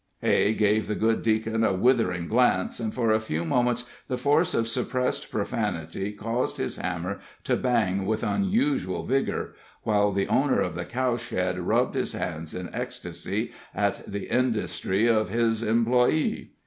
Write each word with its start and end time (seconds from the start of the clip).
Hay 0.23 0.55
gave 0.55 0.87
the 0.87 0.95
good 0.95 1.21
Deacon 1.21 1.63
a 1.63 1.75
withering 1.75 2.27
glance, 2.27 2.79
and 2.79 2.91
for 2.91 3.11
a 3.11 3.19
few 3.19 3.45
moments 3.45 3.87
the 4.07 4.17
force 4.17 4.55
of 4.55 4.67
suppressed 4.67 5.29
profanity 5.31 6.11
caused 6.11 6.57
his 6.57 6.77
hammer 6.77 7.19
to 7.43 7.55
bang 7.55 8.07
with 8.07 8.23
unusual 8.23 9.05
vigor, 9.05 9.53
while 9.83 10.11
the 10.11 10.27
owner 10.27 10.59
of 10.59 10.73
the 10.73 10.85
cow 10.85 11.17
shed 11.17 11.59
rubbed 11.59 11.93
his 11.93 12.13
hands 12.13 12.55
in 12.55 12.73
ecstasy 12.73 13.51
at 13.75 14.11
the 14.11 14.25
industry 14.35 15.05
of 15.07 15.29
his 15.29 15.61
employe. 15.61 16.47